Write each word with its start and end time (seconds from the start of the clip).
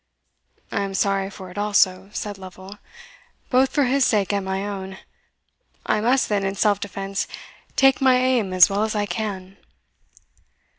"I 0.71 0.81
am 0.81 0.95
sorry 0.95 1.29
for 1.29 1.51
it 1.51 1.59
also," 1.59 2.09
said 2.11 2.39
Lovel, 2.39 2.79
"both 3.51 3.69
for 3.69 3.83
his 3.83 4.03
sake 4.03 4.33
and 4.33 4.43
my 4.43 4.65
own: 4.65 4.97
I 5.85 6.01
must 6.01 6.27
then, 6.27 6.43
in 6.43 6.55
self 6.55 6.79
defence, 6.79 7.27
take 7.75 8.01
my 8.01 8.15
aim 8.15 8.51
as 8.51 8.67
well 8.67 8.81
as 8.81 8.95
I 8.95 9.05
can." 9.05 9.57